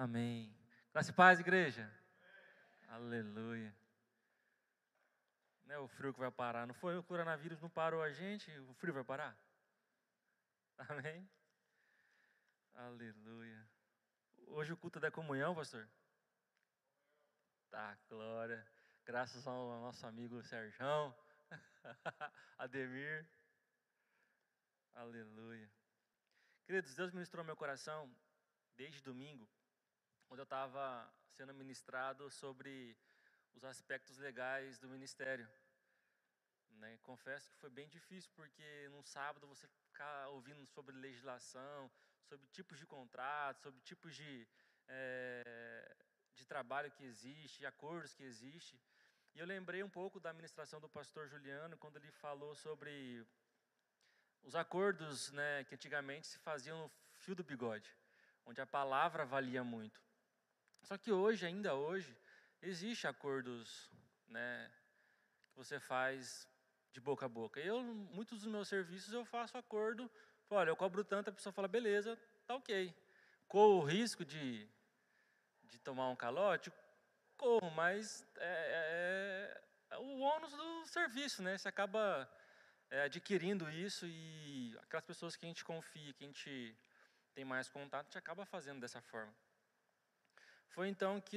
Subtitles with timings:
[0.00, 0.50] Amém.
[0.94, 1.86] Graça e paz, igreja.
[2.88, 3.76] Aleluia.
[5.66, 6.66] Não é o frio que vai parar.
[6.66, 9.36] Não foi o coronavírus, não parou a gente, o frio vai parar?
[10.88, 11.28] Amém.
[12.72, 13.68] Aleluia.
[14.46, 15.86] Hoje o culto é da comunhão, pastor?
[17.70, 18.66] Tá, glória.
[19.04, 21.14] Graças ao nosso amigo Serjão,
[22.56, 23.28] Ademir.
[24.94, 25.70] Aleluia.
[26.64, 28.10] Queridos, Deus ministrou meu coração
[28.78, 29.46] desde domingo,
[30.30, 32.96] quando eu estava sendo ministrado sobre
[33.52, 35.48] os aspectos legais do ministério.
[36.78, 36.96] Né?
[37.02, 41.90] Confesso que foi bem difícil, porque no sábado você ficar ouvindo sobre legislação,
[42.28, 44.46] sobre tipos de contratos, sobre tipos de,
[44.86, 45.96] é,
[46.36, 48.80] de trabalho que existe, acordos que existe.
[49.34, 53.26] E eu lembrei um pouco da administração do pastor Juliano, quando ele falou sobre
[54.44, 57.92] os acordos né, que antigamente se faziam no fio do bigode,
[58.46, 60.00] onde a palavra valia muito.
[60.82, 62.16] Só que hoje, ainda hoje,
[62.62, 63.90] existe acordos
[64.28, 64.70] né,
[65.50, 66.48] que você faz
[66.92, 67.60] de boca a boca.
[67.60, 70.10] Eu, muitos dos meus serviços, eu faço acordo,
[70.48, 72.94] olha, eu cobro tanto, a pessoa fala, beleza, tá ok.
[73.46, 74.68] Corro o risco de,
[75.64, 76.72] de tomar um calote?
[77.36, 81.56] Corro, mas é, é, é o ônus do serviço, né?
[81.56, 82.30] Você acaba
[82.90, 86.76] é, adquirindo isso e aquelas pessoas que a gente confia, que a gente
[87.34, 89.32] tem mais contato, a gente acaba fazendo dessa forma.
[90.70, 91.36] Foi então que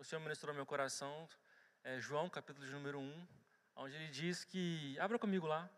[0.00, 1.28] o Senhor ministrou meu coração,
[1.84, 3.28] é, João, capítulo de número 1,
[3.76, 4.98] onde ele diz que.
[4.98, 5.70] Abra comigo lá.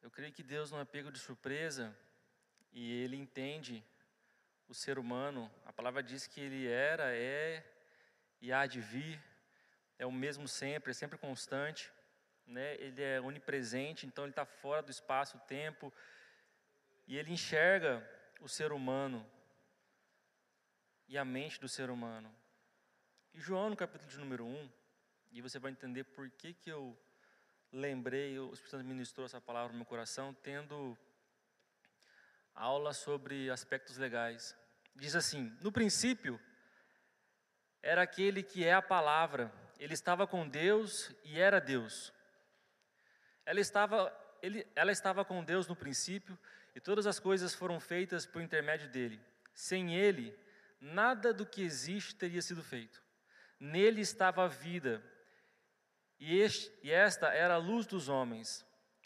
[0.00, 1.94] Eu creio que Deus não é pego de surpresa
[2.72, 3.84] e Ele entende
[4.66, 5.52] o ser humano.
[5.66, 7.62] A palavra diz que Ele era, é
[8.40, 9.22] e há de vir.
[9.98, 11.92] É o mesmo sempre, é sempre constante.
[12.46, 12.74] Né?
[12.76, 15.92] Ele é onipresente, então Ele está fora do espaço-tempo.
[17.06, 18.08] E Ele enxerga
[18.40, 19.26] o ser humano
[21.08, 22.34] e a mente do ser humano.
[23.32, 24.70] E João, no capítulo de número 1,
[25.32, 26.96] e você vai entender por que, que eu
[27.72, 30.96] lembrei, o Espírito Santo ministrou essa palavra no meu coração, tendo
[32.54, 34.56] aula sobre aspectos legais.
[34.94, 36.40] Diz assim: No princípio,
[37.82, 42.12] era aquele que é a palavra, ele estava com Deus e era Deus.
[43.46, 44.12] Ela estava,
[44.42, 46.38] ele, ela estava com Deus no princípio,
[46.74, 49.20] e todas as coisas foram feitas por intermédio dele.
[49.54, 50.36] Sem ele,
[50.80, 53.02] nada do que existe teria sido feito.
[53.60, 55.02] Nele estava a vida,
[56.18, 58.64] e, este, e esta era a luz dos homens.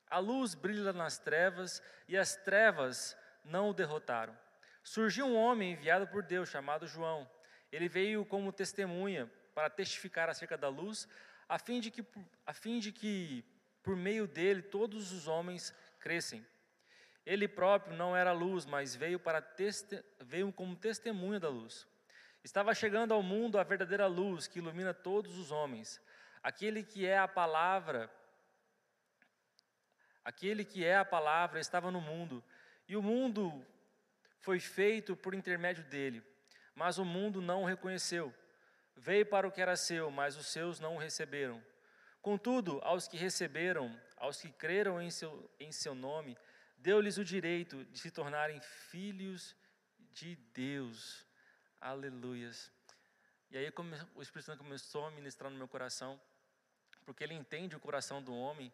[0.09, 4.37] A luz brilha nas trevas, e as trevas não o derrotaram.
[4.83, 7.29] Surgiu um homem enviado por Deus, chamado João.
[7.71, 11.09] Ele veio como testemunha para testificar acerca da luz,
[11.49, 12.07] a fim de que,
[12.47, 13.45] a fim de que
[13.89, 16.47] por meio dele todos os homens crescem.
[17.25, 19.43] Ele próprio não era luz, mas veio, para
[20.21, 21.87] veio como testemunha da luz.
[22.45, 25.99] Estava chegando ao mundo a verdadeira luz que ilumina todos os homens.
[26.43, 28.13] Aquele que é a palavra,
[30.23, 32.45] aquele que é a palavra estava no mundo,
[32.87, 33.65] e o mundo
[34.41, 36.23] foi feito por intermédio dele,
[36.75, 38.35] mas o mundo não o reconheceu.
[38.95, 41.65] Veio para o que era seu, mas os seus não o receberam.
[42.21, 46.37] Contudo, aos que receberam, aos que creram em seu, em seu nome,
[46.77, 49.57] deu-lhes o direito de se tornarem filhos
[50.13, 51.27] de Deus.
[51.81, 52.73] Aleluias.
[53.51, 53.73] E aí
[54.15, 56.21] o Espírito Santo começou a ministrar no meu coração,
[57.05, 58.73] porque ele entende o coração do homem.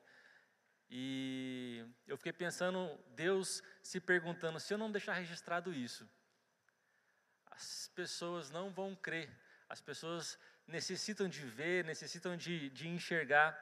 [0.91, 6.09] E eu fiquei pensando, Deus se perguntando: se eu não deixar registrado isso,
[7.47, 9.31] as pessoas não vão crer,
[9.69, 13.59] as pessoas necessitam de ver, necessitam de, de enxergar.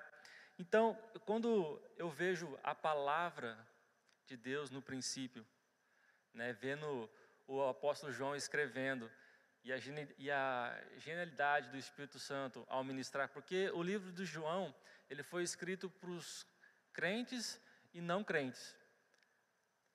[0.58, 3.58] Então, quando eu vejo a palavra
[4.26, 5.46] de Deus no princípio,
[6.32, 7.10] né, vendo
[7.46, 9.10] o apóstolo João escrevendo,
[9.64, 9.76] e a,
[10.18, 14.74] e a genialidade do Espírito Santo ao ministrar, porque o livro de João,
[15.08, 16.46] ele foi escrito para os
[16.92, 17.60] crentes
[17.92, 18.76] e não crentes.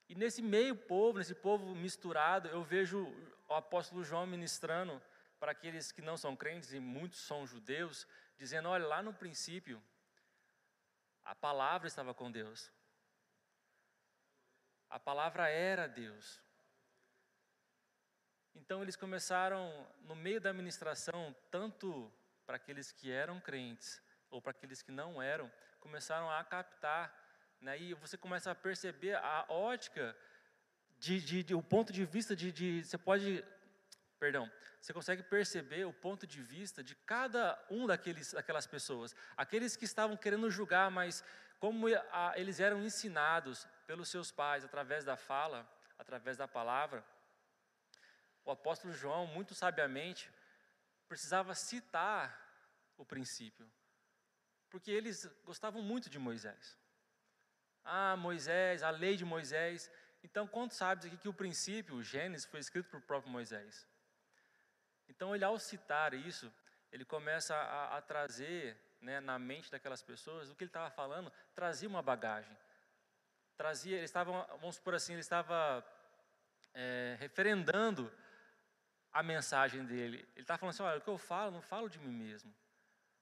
[0.08, 3.06] E nesse meio povo, nesse povo misturado, eu vejo
[3.46, 5.02] o apóstolo João ministrando
[5.38, 8.06] para aqueles que não são crentes, e muitos são judeus,
[8.36, 9.82] dizendo: olha, lá no princípio,
[11.24, 12.70] a palavra estava com Deus.
[14.88, 16.40] A palavra era Deus.
[18.54, 22.12] Então eles começaram, no meio da ministração, tanto
[22.46, 25.50] para aqueles que eram crentes, ou para aqueles que não eram,
[25.80, 27.14] começaram a captar
[27.60, 27.78] né?
[27.78, 30.16] E você começa a perceber a ótica,
[30.98, 33.44] de, de, de o ponto de vista de, de, Você pode.
[34.18, 34.50] Perdão,
[34.80, 39.14] você consegue perceber o ponto de vista de cada um daqueles, daquelas pessoas.
[39.36, 41.22] Aqueles que estavam querendo julgar, mas
[41.60, 45.68] como a, eles eram ensinados pelos seus pais através da fala,
[45.98, 47.04] através da palavra,
[48.44, 50.30] o apóstolo João, muito sabiamente,
[51.08, 52.46] precisava citar
[52.96, 53.70] o princípio,
[54.70, 56.76] porque eles gostavam muito de Moisés.
[57.84, 59.90] Ah, Moisés, a lei de Moisés.
[60.22, 63.86] Então, quantos sabem aqui que o princípio, o Gênesis, foi escrito por próprio Moisés?
[65.18, 66.48] Então, ele ao citar isso,
[66.92, 71.32] ele começa a, a trazer né, na mente daquelas pessoas o que ele estava falando,
[71.56, 72.56] trazia uma bagagem.
[73.56, 75.84] Trazia, eles estavam, vamos supor assim, ele estava
[76.72, 78.12] é, referendando
[79.12, 80.18] a mensagem dele.
[80.36, 82.54] Ele estava falando assim: olha, o que eu falo, não falo de mim mesmo.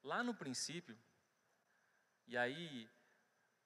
[0.04, 0.94] Lá no princípio,
[2.26, 2.90] e aí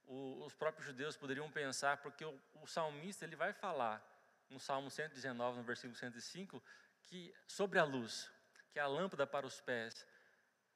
[0.07, 4.01] o, os próprios judeus poderiam pensar, porque o, o salmista ele vai falar
[4.49, 6.63] no Salmo 119, no versículo 105,
[7.03, 8.31] que sobre a luz,
[8.71, 10.07] que é a lâmpada para os pés.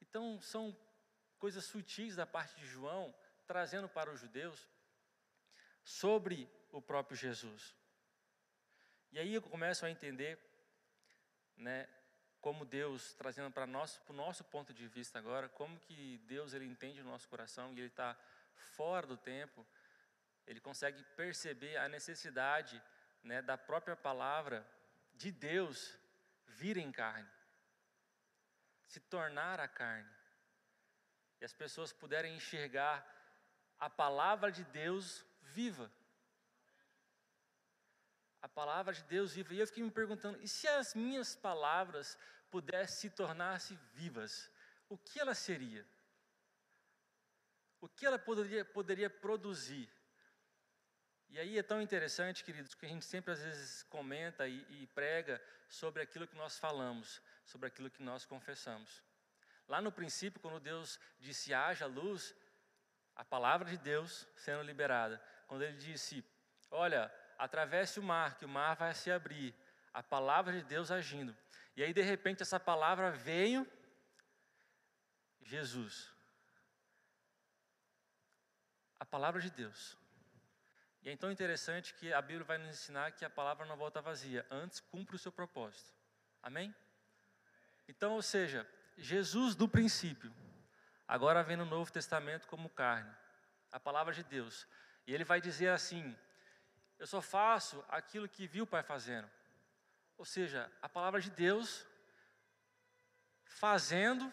[0.01, 0.77] Então são
[1.39, 3.15] coisas sutis da parte de João
[3.47, 4.67] trazendo para os judeus
[5.85, 7.75] sobre o próprio Jesus.
[9.13, 10.39] E aí eu começo a entender,
[11.57, 11.89] né,
[12.41, 16.53] como Deus trazendo para nós, para o nosso ponto de vista agora, como que Deus
[16.53, 18.17] ele entende o nosso coração e ele está
[18.73, 19.65] fora do tempo,
[20.47, 22.83] ele consegue perceber a necessidade
[23.23, 24.67] né, da própria palavra
[25.15, 25.99] de Deus
[26.61, 27.31] vir em carne,
[28.87, 30.15] se tornar a carne,
[31.41, 32.97] e as pessoas puderem enxergar
[33.79, 35.91] a palavra de Deus viva.
[38.41, 39.55] A palavra de Deus viva.
[39.55, 42.17] E eu fiquei me perguntando: e se as minhas palavras
[42.51, 44.51] pudessem se tornar-se vivas?
[44.89, 45.87] O que ela seria?
[47.81, 49.91] O que ela poderia, poderia produzir?
[51.29, 54.87] E aí é tão interessante, queridos, que a gente sempre às vezes comenta e, e
[54.89, 59.03] prega sobre aquilo que nós falamos, sobre aquilo que nós confessamos.
[59.67, 62.35] Lá no princípio, quando Deus disse haja luz,
[63.17, 65.23] a palavra de Deus sendo liberada.
[65.47, 66.25] Quando ele disse,
[66.71, 69.55] olha, atravesse o mar, que o mar vai se abrir.
[69.93, 71.37] A palavra de Deus agindo.
[71.77, 73.67] E aí, de repente, essa palavra veio,
[75.43, 76.13] Jesus.
[78.99, 79.97] A palavra de Deus.
[81.05, 84.01] E é tão interessante que a Bíblia vai nos ensinar que a palavra não volta
[84.01, 85.93] vazia, antes cumpre o seu propósito.
[86.43, 86.75] Amém?
[87.87, 88.67] Então, ou seja,
[88.97, 90.35] Jesus do princípio,
[91.07, 93.15] agora vem no Novo Testamento como carne,
[93.71, 94.67] a palavra de Deus.
[95.07, 96.17] E ele vai dizer assim:
[96.99, 99.31] Eu só faço aquilo que viu o Pai fazendo.
[100.17, 101.87] Ou seja, a palavra de Deus
[103.45, 104.33] fazendo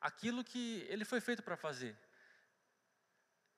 [0.00, 1.96] aquilo que ele foi feito para fazer.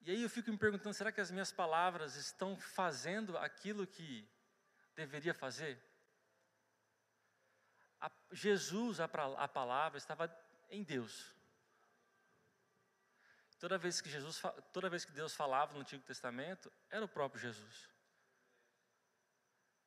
[0.09, 4.27] E aí eu fico me perguntando: será que as minhas palavras estão fazendo aquilo que
[4.97, 5.79] deveria fazer?
[8.01, 10.35] A, Jesus, a, a palavra, estava
[10.71, 11.35] em Deus.
[13.59, 14.41] Toda vez que Jesus,
[14.73, 17.91] toda vez que Deus falava no Antigo Testamento, era o próprio Jesus.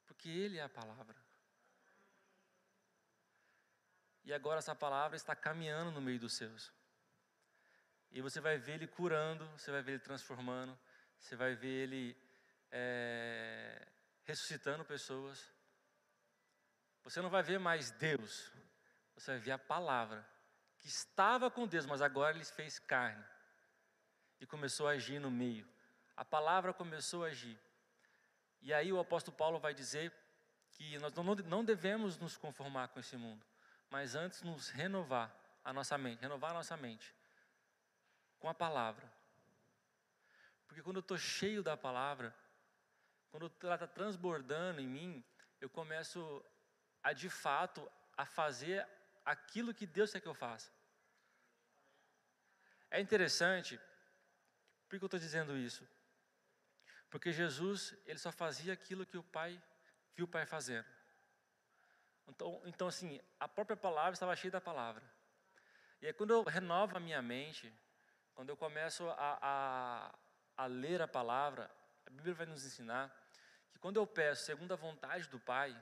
[0.05, 1.17] Porque ele é a palavra.
[4.23, 6.71] E agora essa palavra está caminhando no meio dos seus.
[8.11, 10.77] E você vai ver ele curando, você vai ver ele transformando,
[11.17, 12.17] você vai ver ele
[12.69, 13.87] é,
[14.23, 15.49] ressuscitando pessoas.
[17.03, 18.51] Você não vai ver mais Deus,
[19.15, 20.27] você vai ver a palavra
[20.79, 23.23] que estava com Deus, mas agora ele fez carne
[24.39, 25.67] e começou a agir no meio.
[26.17, 27.57] A palavra começou a agir.
[28.61, 30.11] E aí o apóstolo Paulo vai dizer
[30.71, 31.13] que nós
[31.45, 33.45] não devemos nos conformar com esse mundo,
[33.89, 37.13] mas antes nos renovar a nossa mente, renovar a nossa mente
[38.41, 39.09] com a palavra.
[40.67, 42.35] Porque quando eu estou cheio da palavra,
[43.29, 45.23] quando ela está transbordando em mim,
[45.61, 46.43] eu começo
[47.03, 48.85] a de fato a fazer
[49.23, 50.71] aquilo que Deus quer que eu faça.
[52.89, 53.79] É interessante,
[54.89, 55.87] por que eu estou dizendo isso?
[57.11, 59.61] Porque Jesus, ele só fazia aquilo que o Pai
[60.15, 60.87] viu o Pai fazendo.
[62.27, 65.03] Então, então, assim, a própria palavra estava cheia da palavra.
[66.01, 67.71] E aí, quando eu renovo a minha mente,
[68.33, 70.15] quando eu começo a, a,
[70.57, 71.69] a ler a palavra,
[72.05, 73.15] a Bíblia vai nos ensinar
[73.71, 75.75] que quando eu peço segundo a vontade do Pai,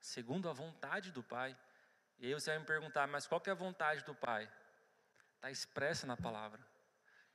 [0.00, 1.56] segundo a vontade do Pai,
[2.18, 4.48] e aí você vai me perguntar, mas qual que é a vontade do Pai?
[5.36, 6.60] Está expressa na palavra.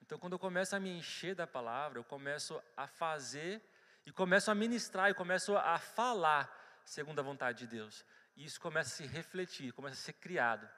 [0.02, 3.62] Então, quando eu começo a me encher da palavra, eu começo a fazer
[4.06, 6.50] e começo a ministrar e começo a falar
[6.86, 8.06] segundo a vontade de Deus.
[8.38, 10.70] E isso começa a se refletir, começa a ser criado.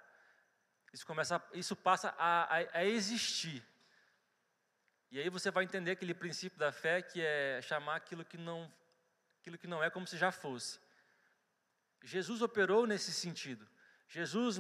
[0.94, 3.64] Isso, começa, isso passa a, a, a existir.
[5.12, 8.72] E aí você vai entender aquele princípio da fé que é chamar aquilo que não,
[9.40, 10.80] aquilo que não é como se já fosse.
[12.04, 13.68] Jesus operou nesse sentido.
[14.08, 14.58] Jesus,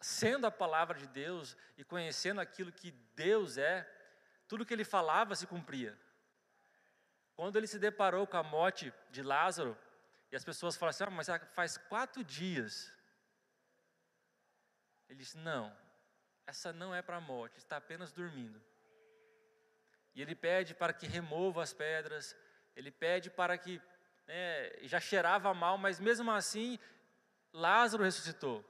[0.00, 3.88] sendo a palavra de Deus e conhecendo aquilo que Deus é,
[4.48, 5.98] tudo que ele falava se cumpria.
[7.34, 9.76] Quando ele se deparou com a morte de Lázaro,
[10.30, 12.92] e as pessoas falaram assim: ah, mas faz quatro dias.
[15.08, 15.76] Ele disse: não,
[16.46, 18.62] essa não é para a morte, está apenas dormindo.
[20.14, 22.36] E ele pede para que remova as pedras,
[22.74, 23.80] ele pede para que.
[24.26, 26.78] Né, já cheirava mal, mas mesmo assim,
[27.52, 28.64] Lázaro ressuscitou.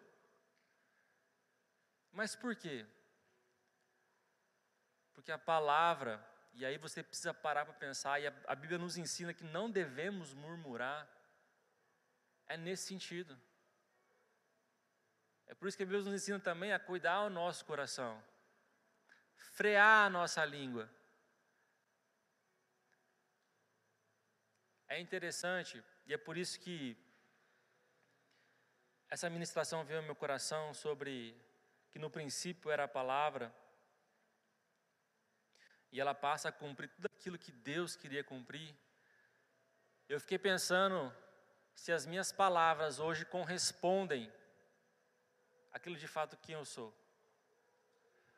[2.12, 2.84] Mas por quê?
[5.14, 8.96] Porque a palavra, e aí você precisa parar para pensar, e a, a Bíblia nos
[8.96, 11.08] ensina que não devemos murmurar,
[12.46, 13.38] é nesse sentido.
[15.46, 18.22] É por isso que a Bíblia nos ensina também a cuidar o nosso coração,
[19.36, 20.90] frear a nossa língua.
[24.88, 26.96] É interessante, e é por isso que
[29.08, 31.34] essa ministração veio ao meu coração sobre
[31.90, 33.54] que no princípio era a palavra,
[35.92, 38.74] e ela passa a cumprir tudo aquilo que Deus queria cumprir.
[40.08, 41.14] Eu fiquei pensando
[41.74, 44.32] se as minhas palavras hoje correspondem
[45.76, 46.90] àquilo de fato que eu sou.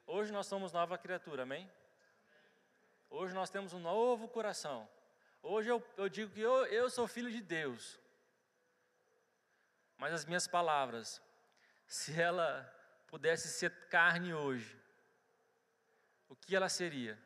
[0.05, 1.71] Hoje nós somos nova criatura, amém?
[3.09, 4.89] Hoje nós temos um novo coração.
[5.41, 7.97] Hoje eu, eu digo que eu, eu sou filho de Deus.
[9.97, 11.23] Mas as minhas palavras,
[11.87, 12.51] se ela
[13.07, 14.77] pudesse ser carne hoje,
[16.29, 17.17] o que ela seria?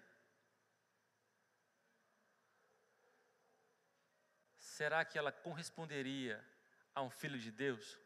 [4.58, 6.44] Será que ela corresponderia
[6.94, 8.01] a um filho de Deus?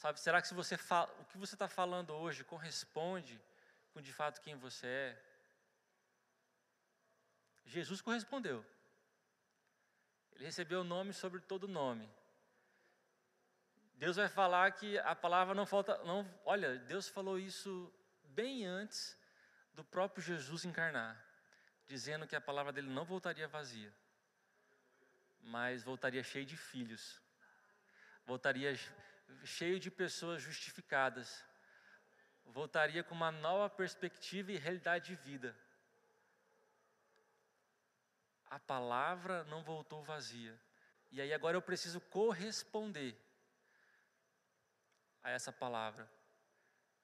[0.00, 3.38] Sabe, será que se você fala, o que você está falando hoje corresponde
[3.92, 5.22] com de fato quem você é?
[7.66, 8.64] Jesus correspondeu.
[10.32, 12.10] Ele recebeu o nome sobre todo nome.
[13.92, 17.92] Deus vai falar que a palavra não falta, não, olha, Deus falou isso
[18.24, 19.14] bem antes
[19.74, 21.22] do próprio Jesus encarnar,
[21.86, 23.92] dizendo que a palavra dele não voltaria vazia,
[25.42, 27.20] mas voltaria cheio de filhos,
[28.24, 28.74] voltaria
[29.44, 31.44] cheio de pessoas justificadas,
[32.44, 35.56] voltaria com uma nova perspectiva e realidade de vida
[38.50, 40.60] a palavra não voltou vazia.
[41.12, 43.16] E aí agora eu preciso corresponder
[45.22, 46.10] a essa palavra.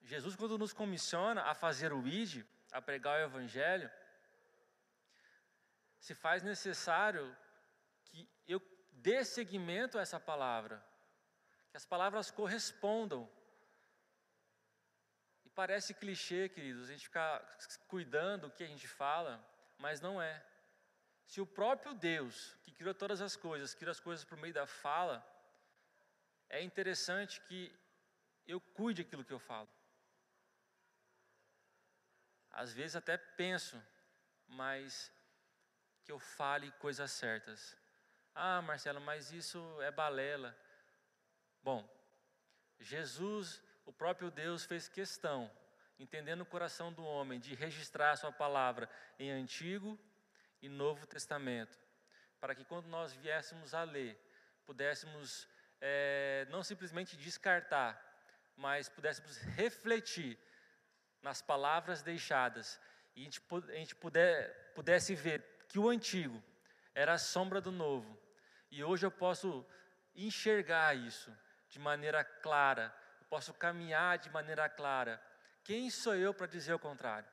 [0.01, 3.89] Jesus, quando nos comissiona a fazer o ID, a pregar o Evangelho,
[5.99, 7.35] se faz necessário
[8.03, 10.83] que eu dê seguimento a essa palavra,
[11.77, 13.29] que as palavras correspondam.
[15.45, 17.39] E parece clichê, queridos, a gente ficar
[17.87, 19.31] cuidando do que a gente fala,
[19.77, 20.43] mas não é.
[21.27, 24.65] Se o próprio Deus, que criou todas as coisas, criou as coisas por meio da
[24.65, 25.23] fala,
[26.49, 27.71] é interessante que
[28.47, 29.69] eu cuide aquilo que eu falo.
[32.49, 33.79] Às vezes até penso,
[34.47, 35.11] mas
[36.03, 37.77] que eu fale coisas certas.
[38.33, 40.57] Ah, Marcelo, mas isso é balela.
[41.67, 41.85] Bom,
[42.79, 45.51] Jesus, o próprio Deus, fez questão,
[45.99, 49.99] entendendo o coração do homem, de registrar sua palavra em Antigo
[50.61, 51.77] e Novo Testamento,
[52.39, 54.17] para que quando nós viéssemos a ler,
[54.65, 55.45] pudéssemos
[55.81, 58.01] é, não simplesmente descartar,
[58.55, 60.39] mas pudéssemos refletir
[61.21, 62.79] nas palavras deixadas
[63.13, 66.41] e a gente, a gente puder, pudesse ver que o antigo
[66.95, 68.17] era a sombra do novo.
[68.71, 69.65] E hoje eu posso
[70.15, 71.29] enxergar isso
[71.69, 75.21] de maneira clara, eu posso caminhar de maneira clara.
[75.63, 77.29] Quem sou eu para dizer o contrário?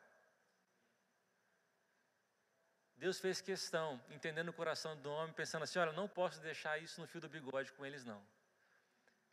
[2.96, 7.00] Deus fez questão, entendendo o coração do homem, pensando assim: olha, não posso deixar isso
[7.00, 8.24] no fio do bigode com eles, não.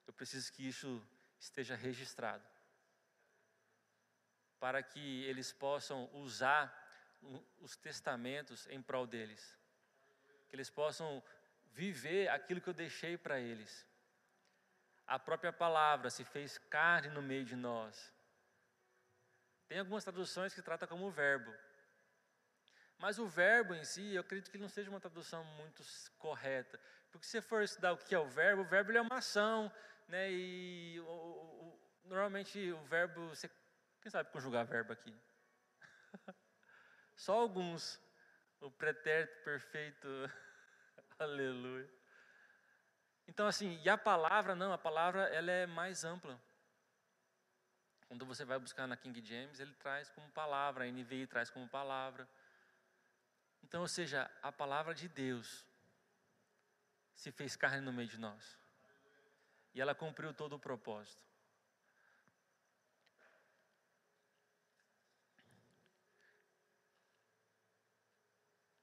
[0.06, 1.02] Eu preciso que isso
[1.40, 2.44] esteja registrado.
[4.60, 6.78] Para que eles possam usar
[7.60, 9.58] os testamentos em prol deles.
[10.50, 11.24] Que eles possam
[11.74, 13.88] viver aquilo que eu deixei para eles.
[15.12, 18.14] A própria palavra se fez carne no meio de nós.
[19.68, 21.54] Tem algumas traduções que tratam como verbo,
[22.98, 25.84] mas o verbo em si, eu acredito que não seja uma tradução muito
[26.18, 26.80] correta.
[27.12, 29.70] Porque se você for estudar o que é o verbo, o verbo é uma ação,
[30.08, 30.32] né?
[30.32, 33.50] E o, o, normalmente o verbo, você,
[34.00, 35.14] quem sabe conjugar verbo aqui?
[37.18, 38.00] Só alguns.
[38.62, 40.08] O pretérito perfeito,
[41.20, 42.01] aleluia.
[43.28, 46.40] Então, assim, e a palavra, não, a palavra ela é mais ampla.
[48.08, 51.68] Quando você vai buscar na King James, ele traz como palavra, a NVI traz como
[51.70, 52.28] palavra.
[53.64, 55.66] Então, ou seja, a palavra de Deus
[57.16, 58.58] se fez carne no meio de nós.
[59.74, 61.24] E ela cumpriu todo o propósito.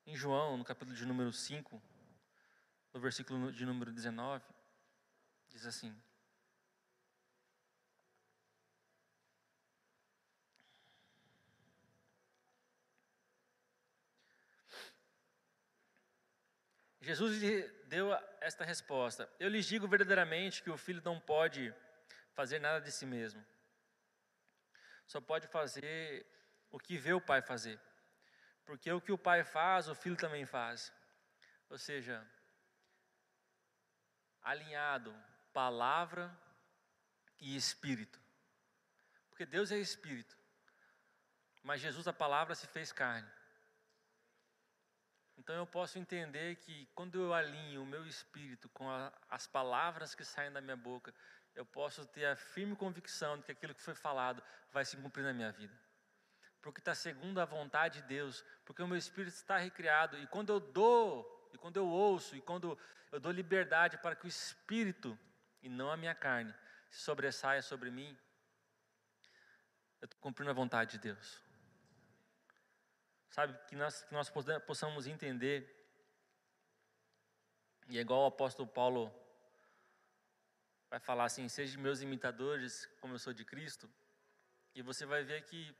[0.07, 1.83] Em João, no capítulo de número 5,
[2.99, 4.45] no versículo de número 19,
[5.51, 5.97] diz assim:
[17.01, 17.41] Jesus
[17.87, 21.73] deu esta resposta: Eu lhes digo verdadeiramente que o filho não pode
[22.33, 23.47] fazer nada de si mesmo.
[25.07, 26.27] Só pode fazer
[26.69, 27.81] o que vê o pai fazer.
[28.67, 30.93] Porque o que o pai faz, o filho também faz.
[31.71, 32.27] Ou seja,
[34.43, 35.15] alinhado
[35.53, 36.37] palavra
[37.41, 38.21] e espírito.
[39.31, 40.37] Porque Deus é espírito.
[41.63, 43.29] Mas Jesus, a palavra, se fez carne.
[45.37, 50.15] Então eu posso entender que quando eu alinho o meu espírito com a, as palavras
[50.15, 51.15] que saem da minha boca,
[51.55, 54.43] eu posso ter a firme convicção de que aquilo que foi falado
[54.73, 55.77] vai se cumprir na minha vida.
[56.61, 60.53] Porque está segundo a vontade de Deus, porque o meu espírito está recriado, e quando
[60.53, 62.79] eu dou, e quando eu ouço, e quando
[63.11, 65.19] eu dou liberdade para que o espírito,
[65.61, 66.55] e não a minha carne,
[66.89, 68.17] se sobressaia sobre mim,
[70.01, 71.43] eu estou cumprindo a vontade de Deus.
[73.31, 74.31] Sabe, que nós, que nós
[74.67, 75.75] possamos entender,
[77.89, 79.13] e é igual o apóstolo Paulo
[80.89, 83.91] vai falar assim: sejam meus imitadores, como eu sou de Cristo,
[84.75, 85.77] e você vai ver que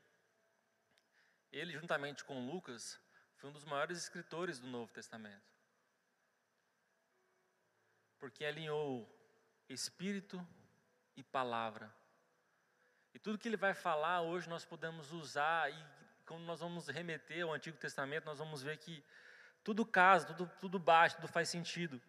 [1.51, 2.99] ele, juntamente com Lucas,
[3.37, 5.58] foi um dos maiores escritores do Novo Testamento.
[8.19, 9.07] Porque alinhou
[9.67, 10.45] espírito
[11.15, 11.93] e palavra.
[13.13, 15.85] E tudo que ele vai falar hoje nós podemos usar e
[16.25, 19.03] quando nós vamos remeter ao Antigo Testamento, nós vamos ver que
[19.63, 21.99] tudo casa, tudo, tudo bate, tudo faz sentido.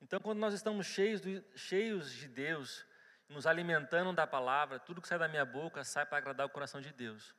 [0.00, 2.84] Então, quando nós estamos cheios, de, cheios de Deus,
[3.28, 6.80] nos alimentando da palavra, tudo que sai da minha boca sai para agradar o coração
[6.80, 7.34] de Deus.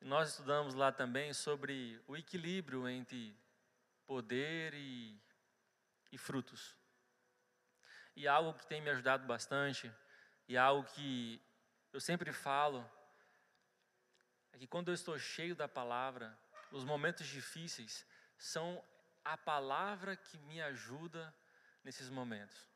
[0.00, 3.36] E nós estudamos lá também sobre o equilíbrio entre
[4.12, 5.18] poder e,
[6.12, 6.76] e frutos.
[8.14, 9.90] E algo que tem me ajudado bastante,
[10.46, 11.40] e algo que
[11.94, 12.78] eu sempre falo
[14.52, 16.38] é que quando eu estou cheio da palavra,
[16.70, 18.84] os momentos difíceis são
[19.24, 21.34] a palavra que me ajuda
[21.82, 22.68] nesses momentos.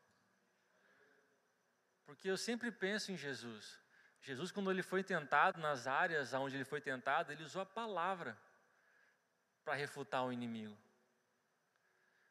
[2.07, 3.79] Porque eu sempre penso em Jesus.
[4.23, 8.35] Jesus, quando ele foi tentado nas áreas onde ele foi tentado, ele usou a palavra
[9.63, 10.86] para refutar o inimigo.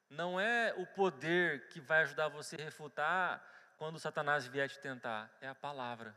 [0.09, 3.45] Não é o poder que vai ajudar você a refutar
[3.77, 6.17] quando Satanás vier te tentar, é a palavra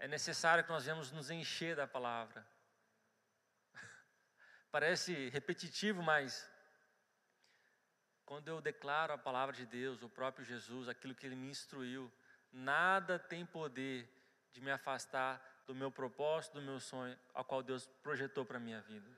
[0.00, 2.44] é necessário que nós venhamos nos encher da palavra.
[4.72, 6.50] Parece repetitivo, mas
[8.24, 12.10] quando eu declaro a palavra de Deus, o próprio Jesus, aquilo que ele me instruiu,
[12.50, 14.08] nada tem poder
[14.52, 18.60] de me afastar do meu propósito, do meu sonho, ao qual Deus projetou para a
[18.60, 19.08] minha vida.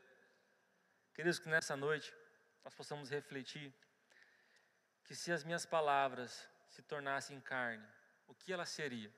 [1.14, 2.12] Queridos, que nessa noite
[2.64, 3.72] nós possamos refletir
[5.05, 7.87] que se as minhas palavras se tornassem carne,
[8.27, 9.12] o que ela seria?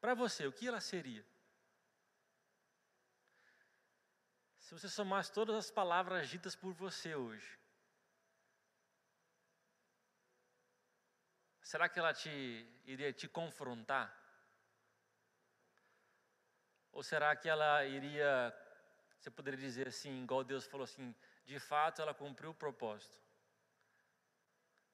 [0.00, 1.24] Para você, o que ela seria?
[4.60, 7.58] Se você somasse todas as palavras ditas por você hoje,
[11.62, 12.30] será que ela te
[12.84, 14.14] iria te confrontar?
[16.92, 18.54] Ou será que ela iria,
[19.18, 23.18] você poderia dizer assim, igual Deus falou assim, de fato ela cumpriu o propósito.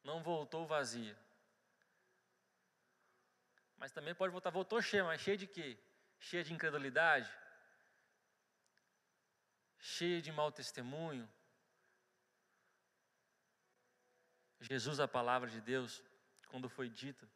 [0.02, 1.16] Não voltou vazia.
[3.76, 5.78] Mas também pode voltar, voltou cheia, mas cheia de quê?
[6.18, 7.30] Cheia de incredulidade?
[9.78, 11.28] Cheia de mau testemunho?
[14.60, 16.02] Jesus, a palavra de Deus,
[16.48, 17.28] quando foi dita,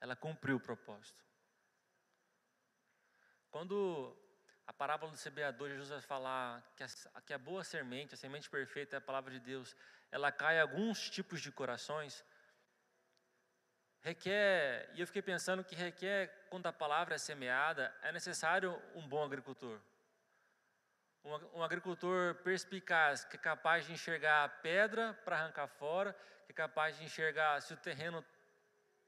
[0.00, 1.22] ela cumpriu o propósito.
[3.50, 4.16] Quando
[4.70, 6.88] a parábola do semeador, Jesus vai falar que a,
[7.26, 9.74] que a boa semente, a semente perfeita é a palavra de Deus,
[10.12, 12.24] ela cai em alguns tipos de corações,
[14.00, 19.08] requer, e eu fiquei pensando que requer, quando a palavra é semeada, é necessário um
[19.08, 19.80] bom agricultor.
[21.24, 26.52] Um, um agricultor perspicaz, que é capaz de enxergar a pedra para arrancar fora, que
[26.52, 28.24] é capaz de enxergar se o terreno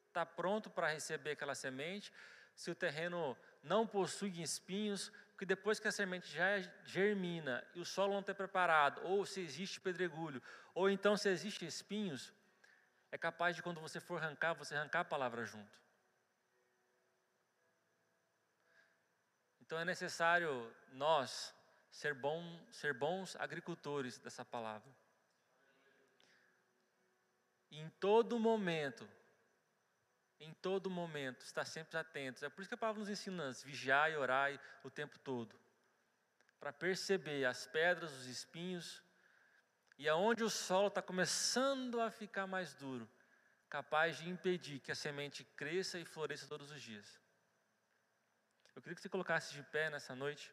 [0.08, 2.12] está pronto para receber aquela semente,
[2.56, 7.84] se o terreno não possui espinhos, porque depois que a semente já germina e o
[7.84, 10.40] solo não está preparado, ou se existe pedregulho,
[10.72, 12.32] ou então se existe espinhos,
[13.10, 15.76] é capaz de quando você for arrancar, você arrancar a palavra junto.
[19.60, 21.52] Então é necessário nós
[21.90, 24.94] ser, bom, ser bons agricultores dessa palavra.
[27.68, 29.08] Em todo momento,
[30.42, 32.42] em todo momento, estar sempre atentos.
[32.42, 35.54] É por isso que a palavra nos ensina: vigiar e orar o tempo todo,
[36.58, 39.02] para perceber as pedras, os espinhos,
[39.98, 43.08] e aonde o solo está começando a ficar mais duro,
[43.68, 47.20] capaz de impedir que a semente cresça e floresça todos os dias.
[48.74, 50.52] Eu queria que você colocasse de pé nessa noite.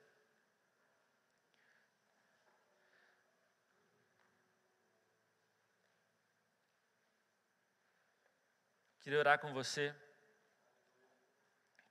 [9.09, 9.95] Queria orar com você,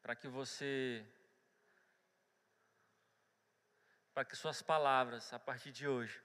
[0.00, 1.04] para que você,
[4.14, 6.22] para que suas palavras, a partir de hoje,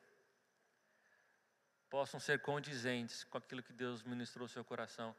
[1.89, 5.15] possam ser condizentes com aquilo que Deus ministrou no seu coração.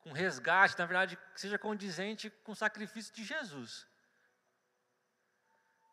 [0.00, 3.86] Com resgate, na verdade, que seja condizente com o sacrifício de Jesus.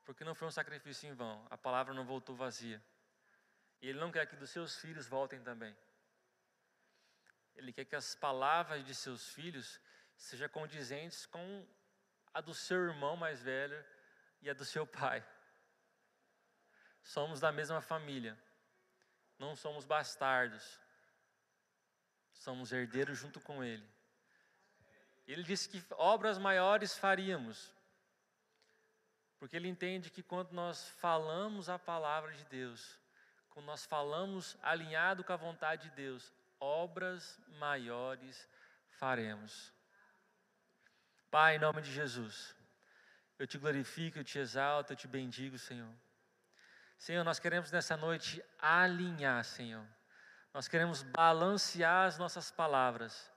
[0.04, 2.84] Porque não foi um sacrifício em vão, a palavra não voltou vazia.
[3.82, 5.74] E Ele não quer que dos seus filhos voltem também.
[7.56, 9.80] Ele quer que as palavras de seus filhos
[10.16, 11.68] sejam condizentes com
[12.34, 13.84] a do seu irmão mais velho
[14.42, 15.24] e a do seu pai.
[17.04, 18.38] Somos da mesma família,
[19.38, 20.80] não somos bastardos,
[22.34, 23.88] somos herdeiros junto com ele.
[25.28, 27.74] Ele disse que obras maiores faríamos,
[29.38, 33.00] porque ele entende que quando nós falamos a palavra de Deus,
[33.50, 36.34] quando nós falamos alinhado com a vontade de Deus,
[36.64, 38.48] obras maiores
[38.92, 39.74] faremos.
[41.30, 42.56] Pai, em nome de Jesus,
[43.38, 45.94] eu te glorifico, eu te exalto, eu te bendigo, Senhor.
[46.98, 49.86] Senhor, nós queremos nessa noite alinhar, Senhor.
[50.54, 53.30] Nós queremos balancear as nossas palavras.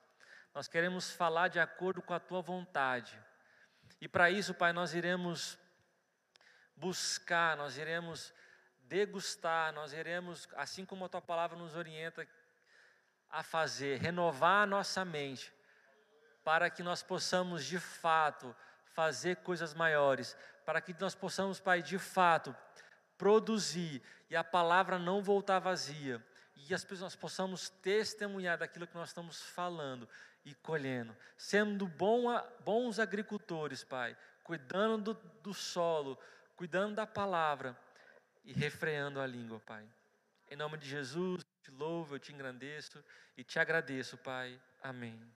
[0.54, 3.18] Nós queremos falar de acordo com a tua vontade.
[4.00, 5.58] E para isso, Pai, nós iremos
[6.76, 8.32] buscar, nós iremos
[8.82, 12.26] degustar, nós iremos, assim como a tua palavra nos orienta,
[13.36, 15.52] a fazer, renovar a nossa mente,
[16.42, 18.56] para que nós possamos de fato
[18.94, 22.56] fazer coisas maiores, para que nós possamos, Pai, de fato
[23.18, 29.10] produzir e a palavra não voltar vazia, e as pessoas possamos testemunhar daquilo que nós
[29.10, 30.08] estamos falando
[30.42, 31.86] e colhendo, sendo
[32.64, 36.18] bons agricultores, Pai, cuidando do, do solo,
[36.56, 37.78] cuidando da palavra
[38.46, 39.86] e refreando a língua, Pai.
[40.50, 43.04] Em nome de Jesus te louvo, eu te engrandeço
[43.36, 44.60] e te agradeço, Pai.
[44.80, 45.34] Amém.